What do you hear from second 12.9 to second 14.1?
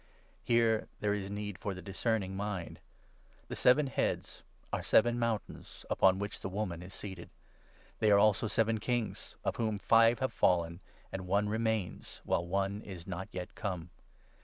not yet come.